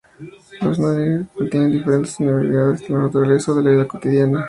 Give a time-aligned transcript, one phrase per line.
[0.63, 4.39] Los" Norigae"s tienen diferentes formas derivadas de la naturaleza o de la vida cotidiana.